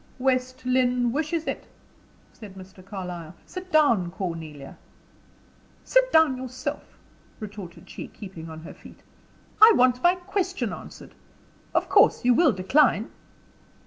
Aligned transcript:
"West 0.17 0.65
Lynne 0.65 1.11
wishes 1.11 1.45
it," 1.45 1.67
said 2.33 2.55
Mr. 2.55 2.83
Carlyle. 2.83 3.35
"Sit 3.45 3.71
down, 3.71 4.09
Cornelia." 4.09 4.75
"Sit 5.83 6.11
down 6.11 6.37
yourself," 6.37 6.97
retorted 7.39 7.87
she, 7.87 8.07
keeping 8.07 8.49
on 8.49 8.61
her 8.61 8.73
feet. 8.73 9.01
"I 9.61 9.73
want 9.75 10.01
my 10.01 10.15
question 10.15 10.73
answered. 10.73 11.13
Of 11.75 11.87
course 11.87 12.25
you 12.25 12.33
will 12.33 12.51
decline?" 12.51 13.11